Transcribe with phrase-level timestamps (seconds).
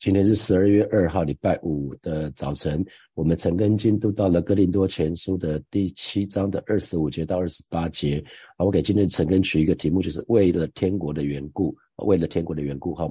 [0.00, 8.16] 今天是十二月二号，礼拜五的早晨，我们陈根进度到了哥林多前书的第七章的二十五节到二十八节。
[8.56, 12.94] 啊，我给今天陈根取一个题目，就是为了天国的缘故，为了天国的缘故。
[12.94, 13.06] 哈，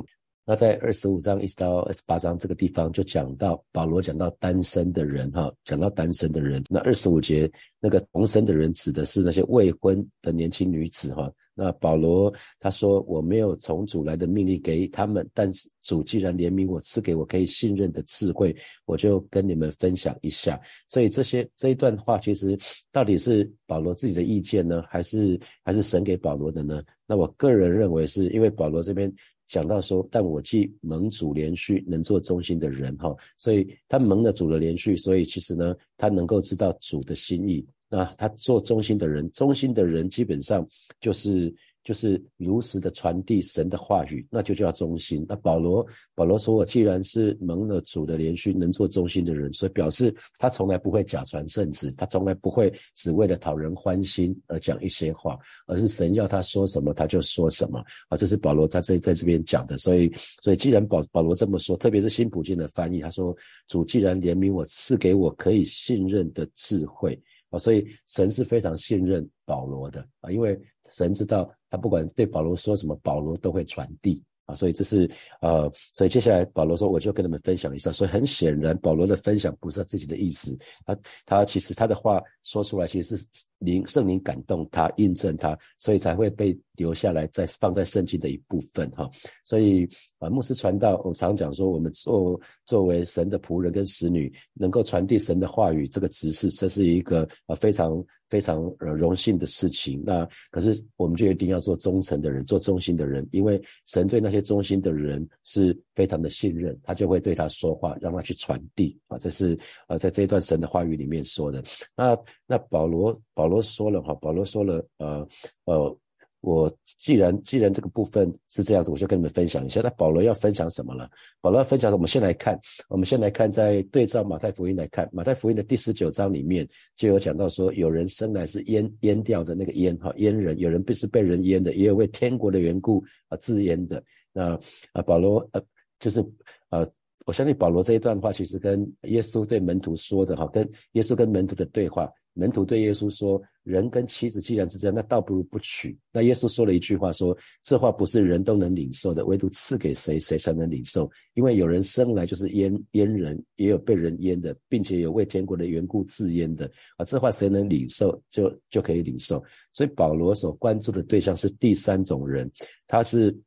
[0.47, 6.63] 那在二十五章一直到二十八章这个地方，就讲到保罗讲到单身的人，哈，讲到单身的人。
[6.71, 7.47] 那二十五节
[7.79, 11.31] 那个同身的人，指的是那些未婚的年轻女子，哈。
[11.55, 18.55] 那保罗他说：“我没有从主来的命令给他们，但是主既然怜悯我，赐给我可以信任的智慧，
[18.85, 20.57] 我就跟你们分享一下。
[20.87, 22.57] 所以这些这一段话，其实
[22.93, 26.81] 到底是保罗自己的意见呢，还是还是神给保罗的呢？
[27.05, 29.11] 那我个人认为，是因为保罗这边
[29.49, 40.65] 讲到说，但我既蒙主连续能做中心的人，哈，所以他蒙了主的连续，所以其实呢，他能够知道主的心意。”那他做中心的人，中心的人基本上
[41.01, 41.53] 就是
[41.83, 45.25] 就是如实的传递神的话语，那就叫中心。
[45.27, 55.35] 那保罗保罗说，我既然是蒙了主的连续，能做中心的人，所以表示他从来不会假传圣旨，他从来不会只为了讨人欢心而讲一些话，
[55.65, 58.15] 而是神要他说什么他就说什么啊。
[58.15, 59.79] 这是保罗在这在这边讲的。
[59.79, 60.11] 所以
[60.43, 63.35] 所以既然保保罗这么说，特别是新普京的翻译，他说
[63.67, 67.19] 主既然怜悯我，赐给我可以信任的智慧。
[67.49, 74.23] 啊，所以神是非常信任保罗的啊，因为神知道他不管对保罗说什么，保罗都会传递。
[74.49, 75.09] 啊，所以这是
[75.41, 77.91] 呃，所以接下来保罗说，我就跟他们分享一下。
[77.91, 83.25] 所以很显然，保罗的分享不是他自己的意思，他他其实他的话说出来，其实是
[83.59, 89.07] 灵圣灵感动他，印证他，所以才会被留下来，再放在圣经的一部分哈。
[89.43, 98.03] 所以啊，牧师传道，我常讲说，我们作作为神的仆人跟使女，能够传递神的话语，这个职事，这是一个啊非常。
[98.29, 109.57] 非常呃荣幸的事情，那可是我们就一定要做忠诚的人，做忠心的人，因为神对那些忠心的人是非常的信任，他就会对他说话，让他去传递啊，这是
[109.87, 111.63] 呃在这一段神的话语里面说的。
[111.95, 115.27] 那那保罗保罗说了哈，保罗说了呃
[115.65, 115.97] 呃。
[116.41, 119.81] 我既然既然这个部分是这样子，我就跟你们分享一下。
[119.81, 121.09] 那保罗要分享什么了？
[121.41, 122.57] 保罗要分享，我们先来看，
[122.87, 134.01] 我们先来看，在对照马太福音来看，马太福音的第十九章里面就有讲到说，有人生来是淹淹掉的那个淹哈淹人，有人不是被人淹的，也有为天国的缘故啊自淹的。
[134.31, 134.57] 那
[134.93, 135.61] 啊保罗呃
[135.99, 136.23] 就是
[136.69, 136.89] 呃
[137.25, 142.09] 我相信保罗这一段话其实跟耶稣对门徒说的哈，跟耶稣跟门徒的对话。
[142.39, 151.11] 门徒对耶稣说：“人跟妻子既然是这样，那倒不如不娶。”那耶稣说了一句话：“说这话不是人都能领受的，唯独赐给谁，谁才能领受。
[151.33, 156.65] 因为有人生来就是阉阉人，也有被人阉的，并且有为天国的缘故自阉的。
[156.95, 159.43] 啊，这话谁能领受，就就可以领受。
[159.73, 162.49] 所以保罗所关注的对象是第三种人，
[162.87, 163.37] 他是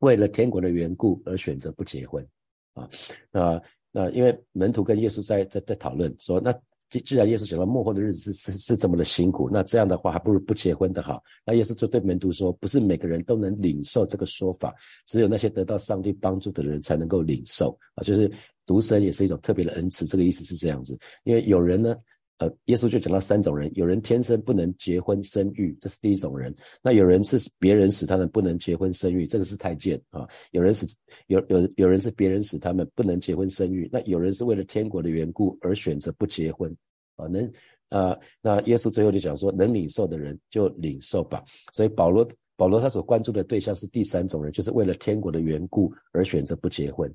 [0.00, 2.26] 为了天国的缘故而选择不结婚。
[2.74, 2.90] 啊，
[3.30, 6.52] 那那因为门徒跟耶稣在在在讨论说那。”
[6.88, 11.22] 既既然耶稣讲到幕后的日子是是是这么的辛苦，那这样的话还不如不结婚的好。
[11.44, 14.74] 那耶稣就对门徒说：“不是每个人都能领受这个说法，
[15.06, 18.02] 只有那些得到上帝帮助的人才能够领受啊。
[18.02, 18.30] 就是
[18.64, 20.96] 独生也是一种特别的恩赐，这个意思是这样子。
[21.24, 21.96] 因为有人呢，
[22.38, 26.52] 呃，耶稣就讲到三种人：有人天生不能结婚生育，这是第一种人；
[26.82, 30.86] 那有人是别人使他们不能结婚生育，这个是太监啊；有人是
[31.28, 36.70] 有有有人是别人使他们不能结婚生育，那有人是为了天国的缘故而选择不结婚。”
[37.16, 37.50] 啊，能
[37.88, 41.42] 啊，那耶稣最后就讲说，能领受的人就领受吧。
[41.72, 47.10] 所以保罗保罗他所关注的对象是第三种人，就是为了天国的缘故而选择不结婚。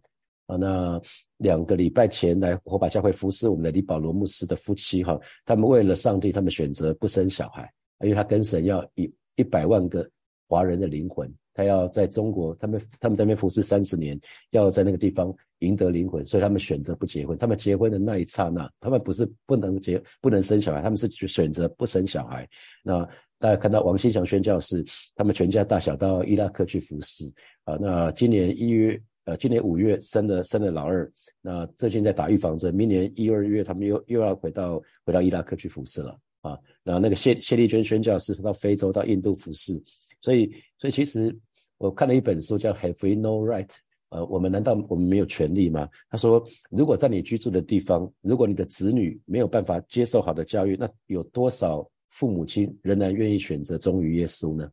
[0.58, 1.02] 那
[1.38, 10.10] 两个礼拜前来火把教会服侍我们的李保罗牧师的夫妻哈，他们为了上帝，他们选择不生小孩，因为他跟神要一一百万个
[10.48, 11.32] 华人的灵魂。
[11.54, 14.18] 他要在中国，他们他们在那边服侍三十年，
[14.52, 17.38] 要在那个地方赢得灵魂，所以他们选择不结婚。
[17.38, 22.48] 他们结婚的那一刹那，他们不是不能结、不能生小孩，他们是选择不生小孩。
[22.82, 23.06] 那
[23.38, 24.82] 大家看到王新祥宣教士，
[25.14, 27.30] 他们全家大小到伊拉克去服侍
[27.66, 27.76] 啊。
[27.82, 36.58] 那今年一月，呃，今年五月生了生了老二，那最近在打预防针，明年一二月他们又又要回到回到伊拉克去服侍了啊。
[36.84, 39.80] 然后那个谢谢丽娟宣教士是到非洲到印度服侍。
[40.22, 41.36] 所以，所以其实
[41.78, 43.68] 我看了一本书叫《Have We No Right》，
[44.10, 45.88] 呃，我们难道我们没有权利吗？
[46.10, 54.72] 他说，如果在你居住的地方，如果你的子女没有办法接受好的教育，那有多少父母亲仍然愿意选择忠于耶稣呢？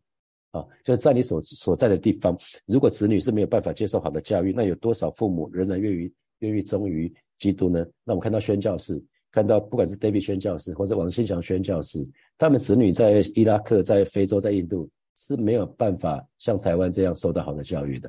[0.53, 2.37] 啊，就是在你所所在的地方，
[2.67, 7.85] 如果子女是没有办法接受好的教育，那有多少父母仍然愿意愿意忠于基督呢？
[8.05, 12.07] 那我们看到宣教士，看到不管是 David 宣教士或者王新祥宣教士，
[12.37, 14.89] 他们子女在伊拉克、在非洲、在印度。
[15.21, 18.09] 是没有办法像台湾这样受到好的教育的，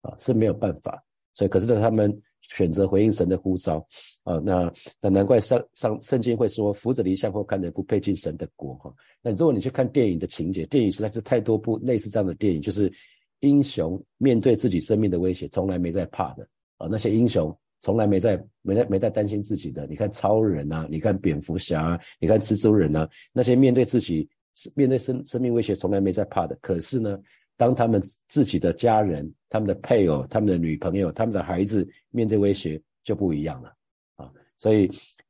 [0.00, 1.00] 啊是没有办法
[1.32, 2.10] 所以可是呢，他们
[2.50, 3.84] 选择回应神的呼召
[4.22, 8.92] 啊，那那难怪上上圣经会说扶着离乡或看的不配进神的国哈。
[9.22, 12.92] 那如果你去看电影的情节，电影实在是太多部类似这样的电影，就是
[13.40, 16.86] 英雄面对自己生命的威胁，从来没在怕的啊。
[16.90, 19.86] 那些英雄从来没在没在没在担心自己的。
[19.86, 24.28] 你看超人啊，你看蝙蝠侠啊，你看蜘蛛人啊，那些面对自己
[24.74, 26.56] 面对生生命威胁从来没在怕的。
[26.60, 27.18] 可是呢？
[27.56, 33.74] 当他们自己的家人、他们的配偶、他们的女朋友、他们的孩子面对威胁就不一样了
[34.16, 34.32] 啊！
[34.56, 34.88] 所以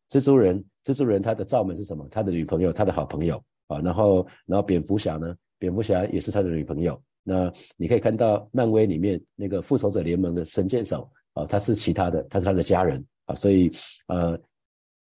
[0.08, 2.06] 蜘蛛人，蜘蛛人他的罩门是什么？
[2.10, 3.80] 他的女朋友，他的好朋友啊。
[3.80, 5.34] 然后，然后蝙蝠侠呢？
[5.58, 7.02] 蝙蝠侠也是他的女朋友。
[7.24, 13.34] 那你可以看到漫威里面那个复仇者联盟的神箭手啊，他是其他的，他是他的家人啊。
[13.34, 13.70] 所以
[14.06, 14.38] 呃。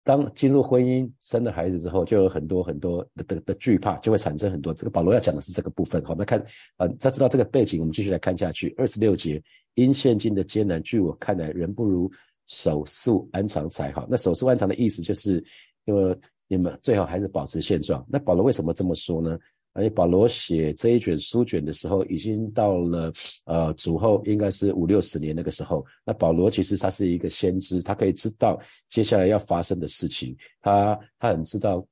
[0.06, 4.72] 当进入婚姻生了孩子之后，就有很多很多的的的惧怕，就会产生很多。
[4.72, 6.00] 这个保罗要讲的是这个部分。
[6.04, 6.40] 好，我们看
[6.76, 8.72] 啊，再知道这个背景，我们继续来看下去。
[8.78, 9.42] 二十六节，
[9.74, 12.08] 因现今的艰难，据我看来，人不如
[12.46, 14.06] 手术安长才好。
[14.08, 15.42] 那手术安长的意思就是，
[15.86, 16.16] 因为
[16.46, 18.06] 你们最好还是保持现状。
[18.08, 19.36] 那保罗为什么这么说呢？
[19.76, 23.12] 而且保罗写这一卷书卷的时候，已经到了
[23.44, 25.84] 呃主后应该是五六十年那个时候。
[26.02, 28.58] 那保罗其实他是一个先知，他可以知道
[28.88, 30.34] 接下来要发生的事情。
[30.62, 31.86] 他他很知道，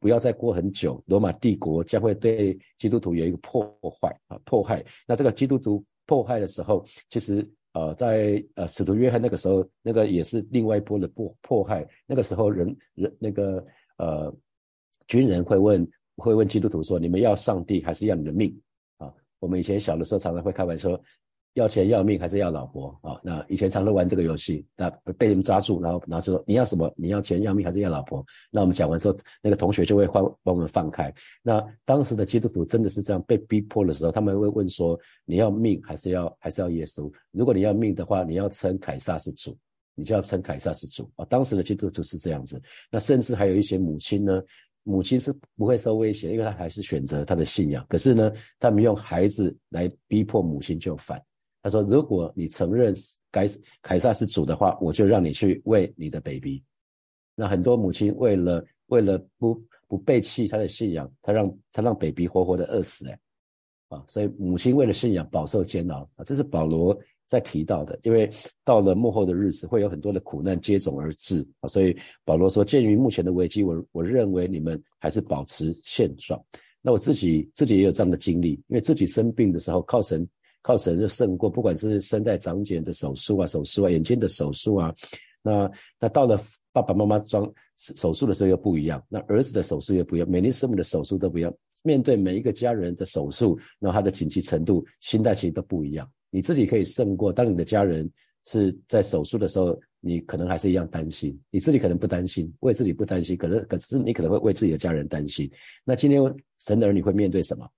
[0.00, 3.62] 不要再过很久，罗马帝国将会对基督徒有一个破
[4.00, 4.82] 坏啊迫害。
[5.06, 11.86] 那这个基督徒迫害的时候，其实呃在呃使徒约翰那个时候，那个也是另外一波的迫迫害。
[12.06, 13.62] 那个时候人人那个
[13.98, 14.34] 呃
[15.06, 15.86] 军人会问。
[16.22, 18.54] 会问基督徒说：“你们要上帝还是要你的命？”
[18.98, 21.00] 啊，我们以前小的时候常常会开玩笑说
[21.54, 26.92] ：“要钱要命还是要老婆？”啊，那以前常常玩这个游戏，那被人抓住，然后然后就说：“你要什么？
[26.96, 31.12] 你要钱要命还是要老婆？”那我们讲完之后，那个同学就会帮帮我们放开。
[31.42, 37.10] 那当时的基督徒真的是这样被逼迫的时候，他们会问说：“你要命还是要还是要耶稣？
[37.30, 39.56] 如果你要命的话，你要称凯撒是主，
[39.94, 42.60] 你就要称凯撒是主。”啊，当时的基督徒是这样子。
[42.90, 44.42] 那甚至还有一些母亲呢。
[44.88, 47.84] 母亲是不会受威胁，因为她还是选择她的信仰。
[47.90, 51.22] 可是呢，他们用孩子来逼迫母亲就范。
[51.62, 52.94] 他说：“如果你承认
[53.30, 53.46] 该
[53.82, 56.64] 凯撒是主的话，我就让你去喂你的 baby。”
[57.36, 63.18] 那很多母亲为了为了不不背弃他的信仰，他让他让 baby 活活的饿死，哎，
[63.88, 66.98] 啊，所以母亲为了信仰饱受煎熬啊，这是保罗。
[67.28, 68.28] 在提到的，因为
[68.64, 71.94] 到了幕后的日子，会有很多的苦难接踵而至啊，所以
[72.24, 76.42] 保罗说，鉴于目前的危机，我我认为你们还是保持现状。
[76.80, 80.26] 那我自己自己也有这样的经历，因为自己生病的时候，靠神
[80.62, 84.94] 靠神就胜过，不管是声带长茧的手术啊，手术啊，眼睛的手术啊，
[85.42, 85.70] 那
[86.00, 86.40] 那到了
[86.72, 91.52] 爸爸妈妈装手术的时候又不一样，那儿子的手术又不一样，每年生母的手术都不一样，
[91.84, 96.08] 面对每一个家人的手术，那他的紧急程度、心态其实都不一样。
[96.30, 98.10] 你自己可以胜过，当你的家人
[98.44, 101.38] 是在手术的时候，你可能还是一样担心。
[101.50, 105.50] 你自己可能不担心，为自己不担心，可能可是你可能会为自己的家人担心。
[105.84, 106.22] 那今天
[106.58, 107.68] 神儿女会面对什么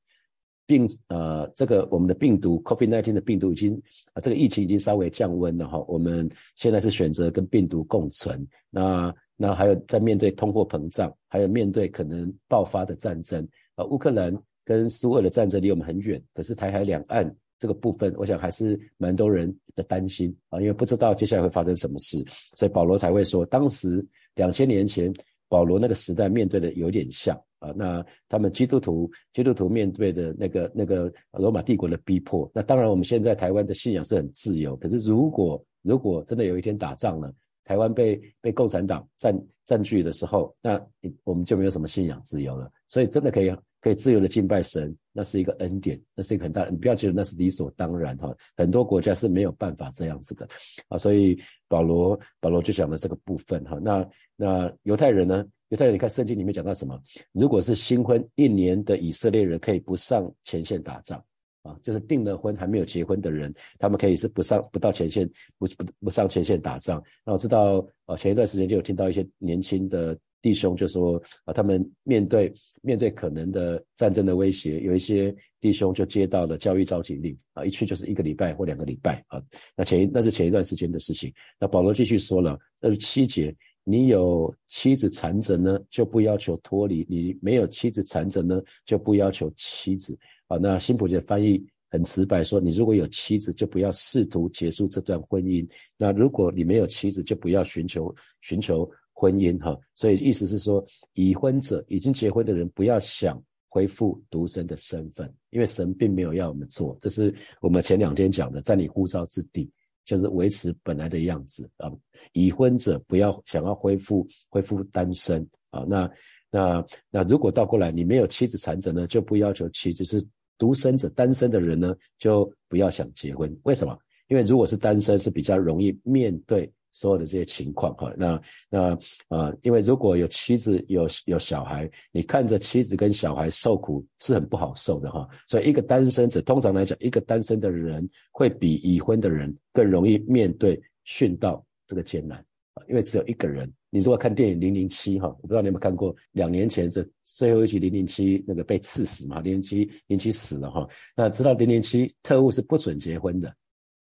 [0.66, 0.88] 病？
[1.08, 3.74] 呃，这个我们的病毒 COVID-19 的病毒已经
[4.12, 5.78] 啊，这个疫情已经稍微降温了哈。
[5.88, 8.46] 我们现在是选择跟病毒共存。
[8.68, 17.34] 那那还有在面对通货膨胀，还有面对可能爆发的战争啊，乌克兰跟苏俄的战争离我们很远，可是台海两岸。
[17.60, 22.16] 这个部分，我想还是蛮多人的担心啊，因为不知道接下来会发生什么事，
[22.56, 25.12] 所以保罗才会说，当时两千年前
[25.46, 37.30] 保罗那个时代面对的有点像啊，那他们基督徒基督徒面对的那个那个罗马帝国的逼迫，那当然我们现在台湾的信仰是很自由，可是如果如果真的有一天打仗了，
[37.64, 40.82] 台湾被被共产党占占据的时候，那
[41.24, 43.54] 我们就没有什么信仰自由了，所以真的可以。
[43.80, 46.68] 可以自由的敬拜神，那是一个恩典，那是一个很大。
[46.68, 50.46] 你不要觉得那是理所当然哈，很多国家是没有办法这样子的
[50.88, 50.98] 啊。
[50.98, 53.78] 所以保罗保罗就讲了这个部分哈。
[53.82, 54.06] 那
[54.36, 55.46] 那犹太人呢？
[55.70, 57.00] 犹太人，你看圣经里面讲到什么？
[57.32, 61.22] 如果是新婚一年的以色列人，可以不上前线打仗
[61.62, 65.26] 啊，就是订了婚还没有结婚的人，他们可以是不上不到前线，
[65.58, 67.02] 不不不上前线打仗。
[67.24, 70.18] 那我知道啊，前一段时间就有听到一些年轻的。
[70.42, 79.42] 弟兄就说啊，他们面对面对可能的战争的威胁，有一些弟兄就接到了教育召集令啊，一去就是一个礼拜或两个礼拜啊。
[79.76, 81.32] 那前一那是前一段时间的事情。
[81.58, 83.54] 那保罗继续说了，那是七节，
[83.84, 90.18] 你有妻子缠着呢，就不要求脱离；你没有妻子缠着呢，就不要求妻子。
[90.46, 95.68] 啊，那新普的翻译很直白说，你如果有妻子，就不要试图结束这段婚姻；
[95.98, 98.90] 那如果你没有妻子，就不要寻求寻求。
[99.20, 106.96] 婚姻哈，所以意思是说，已婚者已经结婚的人不要想恢复独身的身份，因为神并没有要我们做。
[107.02, 109.70] 这是我们前两天讲的，在你呼召之地，
[110.06, 111.92] 就是维持本来的样子啊。
[112.32, 115.84] 已婚者不要想要恢复恢复单身啊。
[115.86, 116.10] 那
[116.50, 123.54] 那那如果倒过来，你没有妻子残者呢，就不要求妻子是独生者单身的人呢，就不要想结婚。
[123.64, 123.94] 为什么？
[124.28, 126.72] 因为如果是单身，是比较容易面对。
[126.92, 135.28] 所有的这些情况哈，那那啊，因为如果有妻子有有小孩，你看着妻子跟小孩受苦是很不好受的哈。
[135.46, 142.44] 所以一个单身者，通常来讲，一个单身的人会比已婚的人更容易面对殉道这个艰难。
[142.88, 150.88] 因为只有一个人，你如果看电影《零零七》哈，我不知道你有没有看过，两年前这最后一集《零零七》那个被刺死嘛，零零七零七死了哈。
[151.14, 153.54] 那知道零零七特务是不准结婚的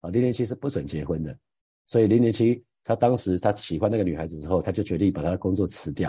[0.00, 1.36] 啊，零零七是不准结婚的，
[1.86, 2.62] 所以零零七。
[2.88, 6.08] 他当时他喜欢那个女孩子之后，他就决定把他的工作辞掉，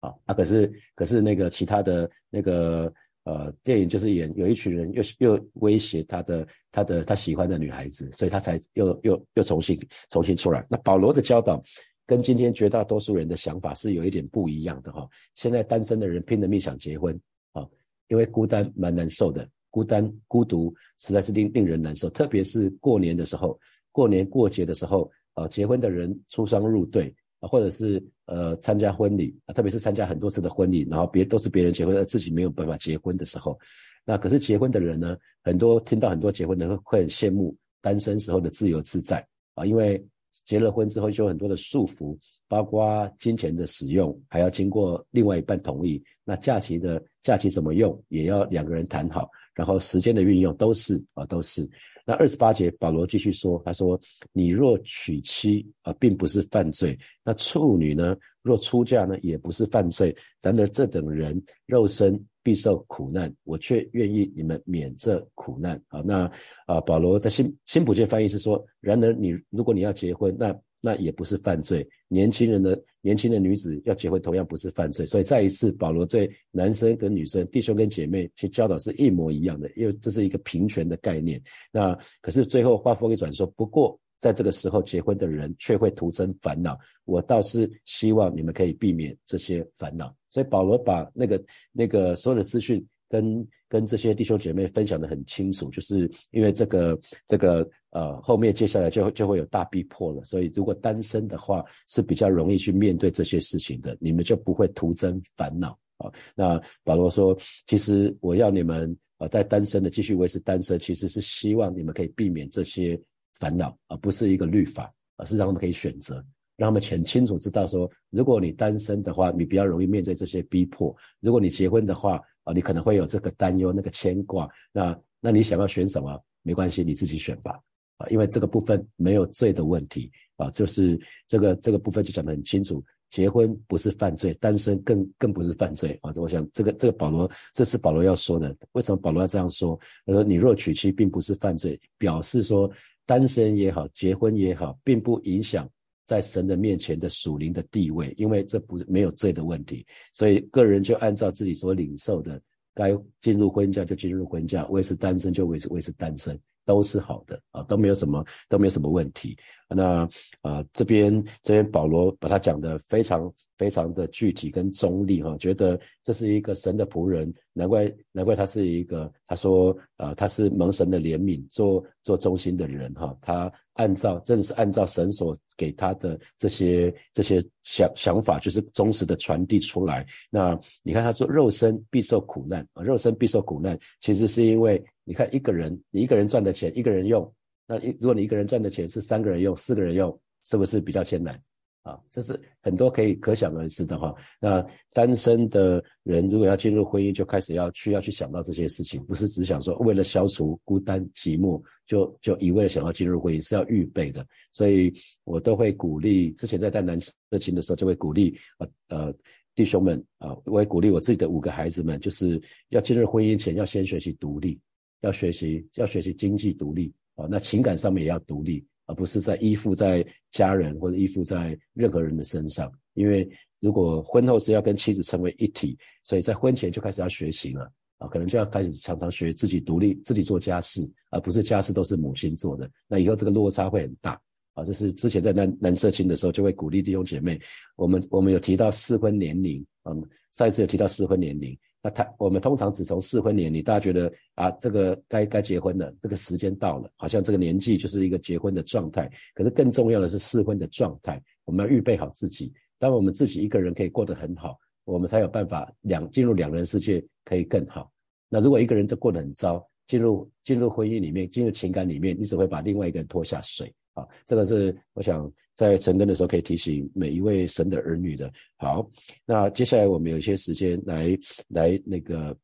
[0.00, 0.32] 啊啊！
[0.32, 2.90] 可是可是那个其他的那个
[3.24, 9.78] 呃电影就是演有一群人又又威胁他的他的他喜欢的女孩子，所以他才又又又重新
[10.08, 10.66] 重新出来。
[10.70, 11.62] 那保罗的教导
[12.06, 15.06] 跟今天绝大多数人的想法是有一点不一样的哈。
[15.34, 17.14] 现在单身的人拼了命想结婚
[17.52, 17.68] 啊，
[18.08, 23.60] 因为孤单蛮难受的，孤单孤独实在是令令人难受，特别是过年的时候，
[23.92, 25.12] 过年过节的时候。
[25.34, 33.58] 啊，结婚的人出双入对啊，或者是呃参加婚礼啊，特别是参加很多次的婚礼，然后别都是别人结婚，而自己没有办法结婚的时候，
[34.04, 40.02] 那可是结婚的人呢，很多听到很多结婚的人会很羡慕单身时候的自由自在啊，因为
[40.46, 42.16] 结了婚之后就有很多的束缚，
[42.48, 51.68] 包括金钱的使用还要经过另外一半同意，那假期的假期怎么用也要两个人谈好，然后时间的运用都是啊都是。
[52.04, 53.98] 那二十八节，保罗继续说：“他说，
[54.32, 60.14] 你若娶妻啊，并不是犯罪；那处女呢，若出嫁呢，也不是犯罪。
[60.42, 66.30] 然而这等人肉身必受苦难，我却愿意你们免这苦难。”啊，那
[66.66, 81.42] 啊，保罗在新新普界翻译是说：“然而你如果你要结婚，那。”那也不是犯罪，年轻人的年轻的女子要结婚同样不是犯罪，所以再一次保罗对男生跟女生、弟兄跟姐妹去教导是一模一样的，因为这是一个平权的概念。
[81.72, 90.14] 那可是最后话锋一转说，不过在这个时候结婚的人却会徒增烦恼，我倒是希望你们可以避免这些烦恼。
[90.28, 92.86] 所以保罗把那个那个所有的资讯。
[93.14, 106.10] 跟跟这些弟兄姐妹分享的很清楚，就是因为这个这个呃后面接下来就会就会有大逼迫了，所以如果单身的话是比较容易去面对这些事情的，你们就不会徒增烦恼啊。
[106.34, 107.36] 那保罗说，
[107.68, 113.00] 其实我要你们啊在单身的继续维持单身，其实是希望你们可以避免这些
[113.34, 116.16] 烦恼，而不是一个律法，而是让他们可以选择，
[116.56, 126.22] 让他们很清楚知道说，如果你单身的话，你比较容易面对这些逼迫；如果你结婚的话，啊，你可能会有这个担忧、那个牵挂，那那你想要选什么？
[126.42, 127.58] 没关系，你自己选吧。
[127.96, 136.12] 啊，因为这个部分没有罪的问题啊，就是这个这个部分就讲得很清楚，结婚不是犯罪，单身更更不是犯罪啊。
[136.16, 138.54] 我想这个这个保罗，这是保罗要说的。
[138.72, 139.78] 为什么保罗要这样说？
[140.04, 142.68] 他说你若娶妻，并不是犯罪，表示说
[143.06, 145.70] 单身也好，结婚也好，并不影响。
[146.04, 152.40] 在神的面前的属灵的地位，因为这不是没有罪的问题，所以个人就按照自己所领受的，
[152.74, 159.36] 该进入婚嫁就进入婚嫁，维持单身就维持维持单身，都是好的啊，都没有什么都没有什么问题。
[159.74, 160.08] 那
[160.42, 163.32] 啊这边这边保罗把他讲的非常。
[163.56, 180.04] 非常的具体跟中立哈，觉得这是一个神的仆人，难怪难怪他是一个，他说啊他是蒙神的怜悯做做中心的人哈，他按照真的是按照神所给他的这些这些想想法，就是忠实的传递出来。
[180.30, 187.32] 那你看他说肉身必受苦难啊，肉身必受苦难，其实是因为你看一个人你一个人赚的钱一个人用，
[187.66, 191.40] 那一如果你一个人赚的钱是三个人用四个人用，是不是比较艰难？
[191.82, 194.14] 啊，这是很多可以可想而知的哈。
[194.40, 204.26] 那单身的人如果要进入婚姻，就开始要需要去想到这些事情，不是只想说为了消除孤单寂寞，就就一味的想要进入婚姻，是要预备的。
[204.50, 204.90] 所以
[205.24, 209.14] 我都会鼓励，之前在带男社情的时候，就会鼓励呃呃
[209.54, 212.40] 弟兄们啊，我也鼓励我自己的五个孩子们，就是
[212.70, 214.58] 要进入婚姻前，要先学习独立，
[215.02, 218.66] 要学习要学习经济独立啊，那情感上面也要独立。
[218.86, 223.26] 而不是在依附在家人或者依附在任何人的身上，因为
[223.58, 232.70] 如果婚后是要跟妻子成为一体，所以在婚前就开始要学习了啊，可能就要开始常常学自己独立、自己做家事，而不是家事都是母亲做的。
[232.86, 234.20] 那以后这个落差会很大
[234.52, 234.62] 啊。
[234.62, 237.40] 这是之前在男男社青的时候就会鼓励弟兄姐妹，
[237.76, 239.98] 我们我们有提到适婚年龄，嗯，
[240.32, 249.06] 上一次有提到适婚年龄，那他我们通常只从适婚年龄，大家觉得啊，这个该该结婚了，这个时间到了，好像这个年纪就是一个结婚的状态。
[249.34, 252.50] 可是更重要的是适婚的状态，我们要预备好自己。
[252.78, 257.92] 当我们自己一个人可以过得很好，我们才有办法两进入两人世界可以更好。
[258.30, 263.70] 那如果一个人就过得很糟，进入进入婚姻里面，进入情感里面，你只会把另外一个人拖下水。
[263.94, 268.30] 啊，这个是我想在成根的时候可以提醒每一位神的儿女的。
[268.56, 268.88] 好，
[269.24, 272.36] 那接下来我们有一些时间来来那个，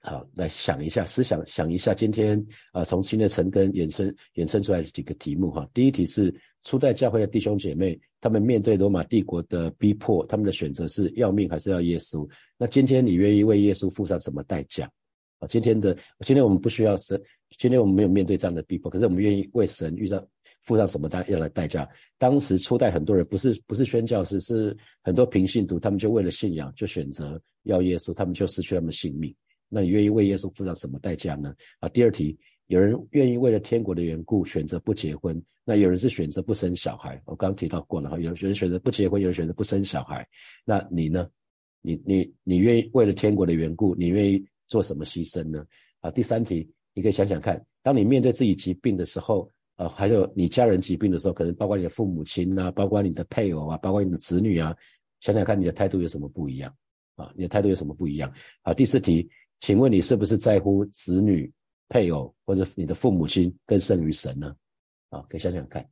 [0.00, 5.68] 好来想一下，思想想一下，今天啊从新的成根衍生衍生出来的几个题目哈。
[5.72, 12.28] 第一题是初代教会的弟兄姐妹，他们面对罗马帝国的逼迫，他们的选择是要命还是要耶稣？
[12.58, 14.90] 那今天你愿意为耶稣付上什么代价？
[15.38, 17.18] 啊，今天的今天我们不需要神，
[17.58, 20.20] 今天我们没有面对这样的逼迫，可是我们愿意为神遇上。
[20.62, 21.88] 付上什么代样的代价？
[22.18, 29.34] 当时初代很多人不是不是宣教士，是很多平信徒，他们就为了信仰就选择要耶稣，他们就失去他们的性命。
[29.68, 31.54] 那你愿意为耶稣付上什么代价呢？
[31.78, 37.20] 啊，第二题，有人愿意为了天国的缘故选择不结婚，那有人是选择不生小孩。
[37.24, 40.26] 我刚刚提到过了哈，有人选择不结婚，有人选择不生小孩。
[40.64, 41.28] 那你呢？
[41.82, 45.64] 你你你愿意为了天国的缘故，你愿意做什么牺牲呢？
[46.00, 49.50] 啊，第三题，你可以想想看，当你面对自己疾病的时候。
[49.80, 54.76] 啊，还有你家人疾病的时候，可能包括你的父母亲啊，包括你的配偶啊，包括你的子女啊，
[55.20, 56.70] 想想看你的态度有什么不一样
[57.16, 57.32] 啊？
[57.34, 58.30] 你的态度有什么不一样？
[58.60, 59.26] 好，第四题，
[59.60, 61.50] 请问你是不是在乎子女、
[61.88, 64.54] 配偶或者你的父母亲更胜于神呢？
[65.08, 65.82] 啊，可以想想看。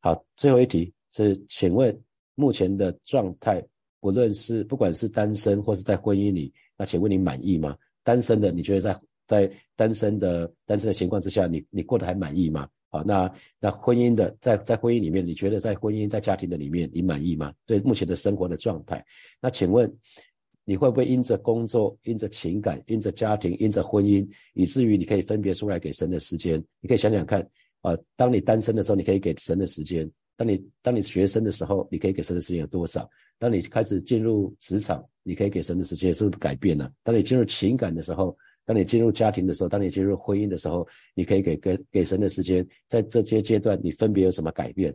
[0.00, 1.94] 好，最后一题是，请问
[2.36, 3.62] 目前的状态，
[4.00, 7.76] 不论是不管是单身或是在婚姻里，那请问你满意吗？
[8.02, 12.66] 单身的，你觉得在在单身的单身的情况之下，你你过得还满意吗？
[12.90, 13.30] 好，那
[13.60, 17.52] 那婚姻的在在婚姻里面，你觉得在婚姻在家庭的里面，你满意吗？
[17.66, 19.04] 对目前的生活的状态，
[19.42, 19.94] 那请问
[20.64, 26.62] 你会不会因着工作、因着情感、因着家庭、因着婚姻，以至于你可以分别出来给神的时间？
[26.80, 27.46] 你可以想想看
[27.82, 33.06] 啊，当你单身的时候，你可以给神的时间；当你当你学生的时候，你可以给神的时间有多少？
[33.38, 36.90] 当你开始进入职场，你可以给神的时间是不是改变了？
[37.02, 38.34] 当你进入情感的时候？
[38.68, 44.94] 当你进入家庭的时候，当你进入婚姻的时候，你可以给给给神的时间，在这些阶段，你分别有什么改变？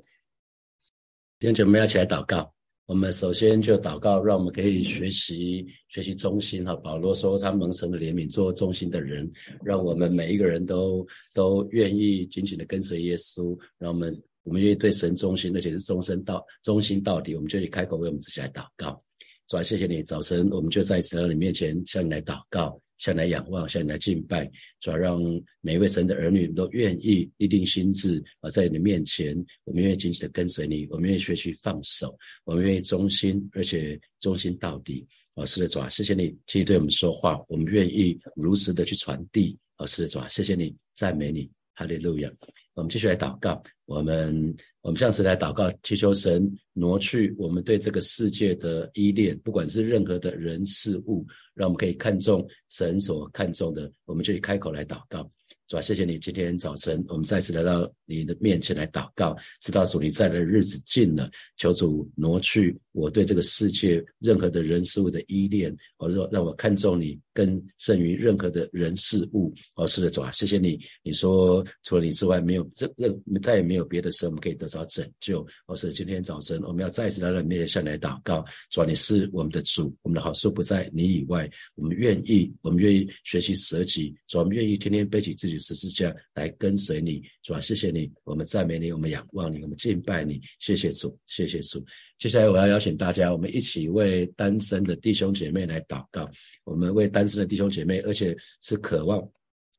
[1.39, 2.53] 今天我们要起来祷告。
[2.85, 6.75] 我们首先就祷告，让我们可以学习学习忠心哈。
[6.75, 9.27] 保罗说他蒙神的怜悯，做忠心的人，
[9.63, 13.57] 让我们每一个人都都愿意紧紧的跟随耶稣。
[13.79, 17.33] 让我们我们愿意对神忠心，而且是终身到忠心到底。
[17.33, 19.01] 我们就以开口为我们自己来祷告。
[19.47, 22.79] 主啊，谢谢你，早晨我们就在神的面前向你来祷告。
[22.97, 25.21] 向来仰望，向你来敬拜，主要让
[25.61, 35.05] 每一位神的儿女都愿意立定心智啊，在你的面前，我们愿意紧紧的跟随你，我们愿意学习放手，我们愿意忠心，而且忠心到底。
[35.35, 39.57] 啊，是的，主啊，谢谢你，请你对我们说话，我们愿意如实的去传递。
[39.77, 42.31] 啊，是的，主啊，谢谢你，赞美你，哈利路亚。
[42.75, 55.29] 我们继续来祷告，我们我们向神来祷告，祈求神挪去我们对这个世界的依恋，不管是任何的人事物，让我们可以看重神所看重的，我们就以开口来祷告。
[55.73, 56.19] 主啊，谢谢你！
[56.19, 69.51] 今天早晨，我们再次来到你的面前来祷告，知道主你在的日子近了，求主挪去我对这个世界任何的人事物的依恋，或者说让我看重你更胜于任何的人事物。
[69.73, 70.79] 哦，是的，主啊，谢谢你！
[71.01, 75.43] 你说除了你之外，没有任任再也没有别的神我们可以得到拯救。
[75.65, 85.62] 哦，是今天早晨，我们要再次来到你面前向来祷告，主啊，你是我们的主，我们的好处不在你以外，我们愿意，我们愿意学习舍己，主，我们愿意天天背起自己。
[85.63, 91.83] 十字架来跟随你，是吧，谢谢你，我们赞美你，我们仰望你，我们敬拜你，谢谢主，谢谢主。
[92.19, 96.29] 接下来我要邀请大家，我们一起为单身的弟兄姐妹来祷告。
[96.63, 99.21] 我们为单身的弟兄姐妹，而且是渴望。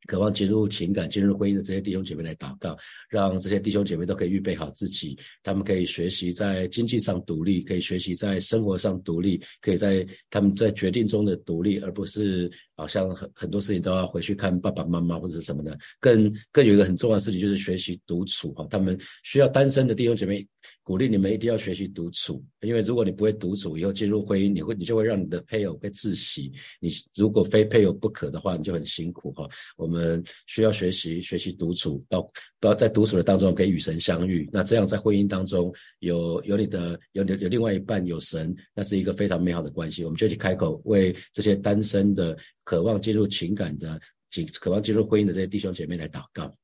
[0.07, 2.77] 渴望进入情感、进入婚姻的这些弟兄姐妹来祷告，
[3.09, 15.79] 让这些弟兄姐妹都可以预备好自己，他们可以学习在经济上独立，可以学习在生活上独立，可以在他们在决定中的独立，而不是好像很很多事情都要回去看爸爸妈妈或者什么的。
[16.01, 20.47] 更更有一个很重要的事情就是学习独处哈，他们需要单身的弟兄姐妹。
[20.83, 26.53] 鼓励你们一定要学习独处，因为如果你不会独处，以后进入婚姻，你会你就会让你的配偶被窒息。
[26.81, 29.48] 你如果非配偶不可的话，你就很辛苦哈。
[29.77, 32.22] 我们需要学习学习独处，到
[32.61, 34.48] 不要在独处的当中可以与神相遇。
[34.53, 40.05] 那这样在婚姻当中有有你的有有有另外一半有神，那是一个非常美好的关系。
[40.05, 44.00] 我们就去开口为这些单身的、渴望进入情感的、
[44.61, 46.55] 渴望进入婚姻的这些弟兄姐妹来祷告。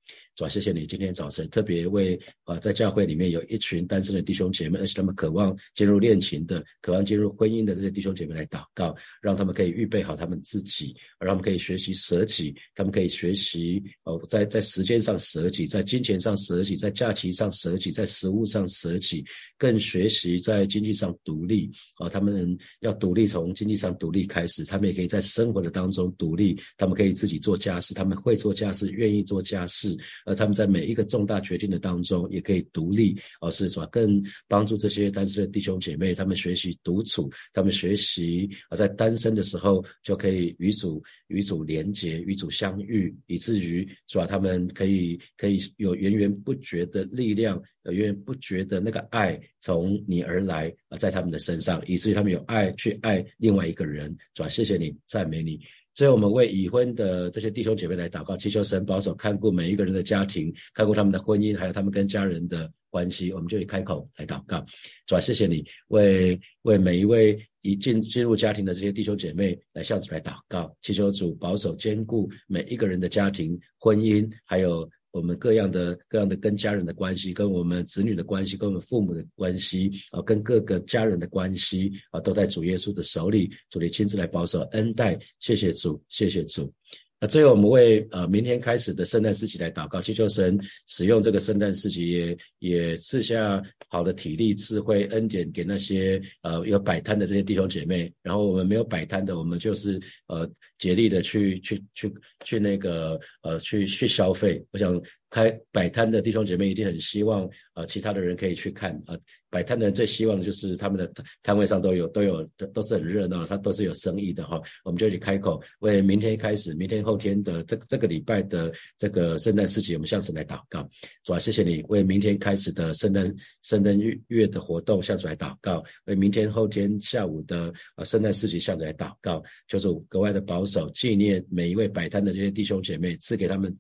[0.41, 19.23] 主啊，谢谢你今天早晨特别为啊在教会里面有一群单身的弟兄姐妹，而且他们渴望进入恋情的、渴望进入婚姻的这些弟兄姐妹来祷告，让他们可以预备好他们自己，让他们可以学习舍己，他们可以学习哦，在在时间上舍己，在金钱上舍己，在假期上舍己，在食物上舍己，
[19.59, 29.95] 更学习在经济上独立啊，他们要独立，从经济上独立开始，他们也可以在生活的当中独立，他们可以自己做家事，他们会做家事，愿意做家事。
[30.31, 44.25] 而他们在每一个重大决定的当中，也可以独立，而是说更帮助这些单身的弟兄姐妹，他们学习独处，他们学习啊，在单身的时候就可以与主与主连结，与主相遇，以至于是吧？
[44.25, 54.49] 他们可以可以有源源不绝的力量，源源不绝的那个爱从你而来啊，在他们的身上，以至于他们有爱去爱另外一个人，是吧？
[54.49, 55.61] 谢谢你，赞美你。
[55.95, 63.33] 所以我们为已婚的这些弟兄姐妹来祷告，祈求神保守看顾每一个人的家庭，看顾他们的婚姻，还有他们跟家人的关系。
[63.33, 64.65] 我们就以开口来祷告，
[65.07, 74.89] 主啊，谢谢你为为每一位已进进入家庭的这些弟兄姐妹来向主来祷告，祈求主保守兼顾每一个人的家庭、婚姻，还有。
[75.13, 85.19] 我们各样的各样的跟家人的关系，跟我们子女的关系，跟我们父母的关系啊，跟各个家人的关系啊，都在主耶稣的手里，主你亲自来保守恩待。
[85.41, 86.73] 谢谢主，谢谢主。
[87.21, 98.11] 那最后，我们为呃明天开始的圣诞市集来祷告，祈求神使用这个圣诞市集，也也赐下好的体力、智慧、恩典给那些呃有摆摊的这些弟兄姐妹。
[98.23, 104.65] 然后我们没有摆摊的，我们就是呃竭力的去去去去那个呃去去消费。
[104.71, 105.01] 我想。
[105.31, 109.17] 开摆摊的弟兄姐妹一定很希望，呃，其他的人可以去看啊。
[109.49, 111.13] 摆摊的人最希望的就是他们的
[111.43, 114.61] 摊位上都有都有都是很热闹，他都是有生意的哈。
[114.85, 120.89] 我们就去开口，为明天开始，明天后天的这这个礼拜的这个圣诞市集，我们向神来祷告，
[121.25, 133.77] 主啊，谢谢你为明天开始的圣诞圣诞月月的活动向主来祷告，为明天后天下午的呃圣诞市集向主来祷告，求主格外的保守纪念每一位摆摊的这些弟兄姐妹，赐给他们。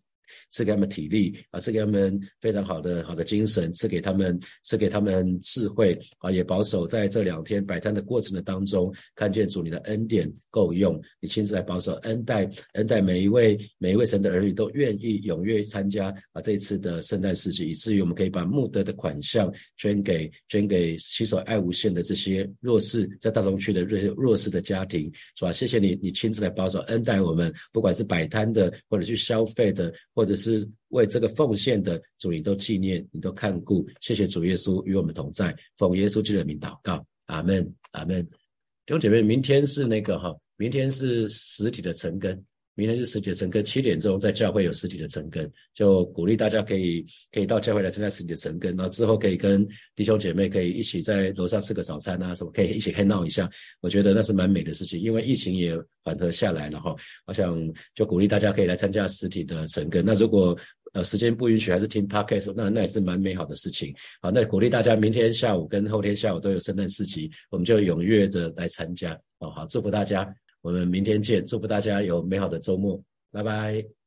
[0.50, 25.52] 赐给他们体力啊，赐给他们非常好的好的精神，赐给他们赐给他们智慧啊，也保守在这两天摆摊的过程的当中，看见主你的恩典够用，你亲自来保守恩待恩待每一位每一位神的儿女都愿意踊跃参加啊这一次的圣诞市集，以至于我们可以把募得的款项捐给捐给携手爱无限的这些弱势在大东区的弱弱势的家庭，是吧？
[25.52, 29.92] 谢谢你，你亲自来保守恩待我们，不管是摆摊的或者去消费的。
[30.20, 38.22] 或者是为这个奉献的主，你都纪念，你都看顾，谢谢主耶稣与我们同在，奉耶稣基督的名祷告，阿门，阿门。
[38.84, 42.44] 弟兄姐妹，明天是那个哈，明天是实体的成根。
[42.74, 56.94] 明天是实体的晨更，七点钟在教会有实体的晨更，就鼓励大家可以可以到教会来参加实体的成根，然后之后可以跟弟兄姐妹可以一起在楼上吃个早餐啊，什么可以一起 h 闹一下，我觉得那是蛮美的事情，因为疫情也缓和下来了哈。
[57.26, 57.58] 我想
[57.94, 60.04] 就鼓励大家可以来参加实体的晨更。
[60.04, 60.56] 那如果
[60.92, 63.94] 呃时间不允许，还是听 podcast，那那也是蛮美好的事情。
[64.22, 69.12] 好，那鼓励大家明天下午跟后天下午都有圣诞市集，我们就踊跃的来参加。
[69.38, 70.32] 哦，好，祝福大家。
[70.62, 73.99] 我们明天见，祝福大家有美好的周末，拜拜。